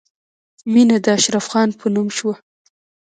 مینه 0.73 0.97
د 1.05 1.07
اشرف 1.17 1.45
خان 1.51 1.69
په 1.79 1.85
نوم 1.93 2.07
شوه 2.17 2.35